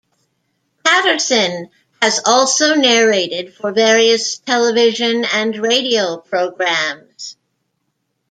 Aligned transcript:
Paterson 0.83 1.69
has 2.01 2.21
also 2.25 2.73
narrated 2.73 3.53
for 3.53 3.71
various 3.71 4.39
television 4.39 5.25
and 5.25 5.55
radio 5.55 6.17
programmes. 6.17 7.37